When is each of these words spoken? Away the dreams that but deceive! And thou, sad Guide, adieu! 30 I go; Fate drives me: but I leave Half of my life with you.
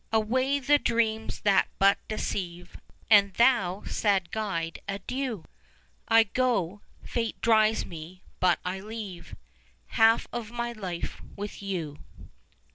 Away 0.11 0.57
the 0.57 0.79
dreams 0.79 1.41
that 1.41 1.67
but 1.77 1.99
deceive! 2.07 2.75
And 3.11 3.35
thou, 3.35 3.83
sad 3.85 4.31
Guide, 4.31 4.79
adieu! 4.87 5.43
30 6.07 6.07
I 6.07 6.23
go; 6.23 6.81
Fate 7.03 7.39
drives 7.39 7.85
me: 7.85 8.23
but 8.39 8.57
I 8.65 8.79
leave 8.79 9.35
Half 9.89 10.25
of 10.33 10.49
my 10.49 10.71
life 10.71 11.21
with 11.35 11.61
you. 11.61 11.99